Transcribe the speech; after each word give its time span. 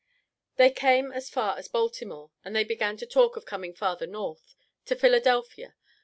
"They 0.55 0.71
came 0.71 1.11
as 1.11 1.29
far 1.29 1.59
as 1.59 1.67
Baltimore, 1.67 2.31
and 2.43 2.55
they 2.55 2.63
began 2.63 2.97
to 2.97 3.05
talk 3.05 3.37
of 3.37 3.45
coming 3.45 3.75
farther 3.75 4.07
North, 4.07 4.55
to 4.85 4.95
Philadelphia. 4.95 5.75